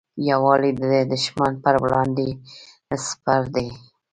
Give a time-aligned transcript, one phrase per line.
[0.29, 2.27] یووالی د دښمن پر وړاندې
[3.07, 3.67] سپر دی.